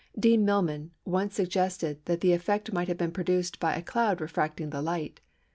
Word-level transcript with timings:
Dean 0.19 0.43
Milman 0.43 0.89
once 1.05 1.35
suggested 1.35 2.03
that 2.05 2.21
the 2.21 2.33
effect 2.33 2.73
might 2.73 2.87
have 2.87 2.97
been 2.97 3.11
produced 3.11 3.59
"by 3.59 3.75
a 3.75 3.83
cloud 3.83 4.19
refracting 4.19 4.71
the 4.71 4.81
light." 4.81 5.19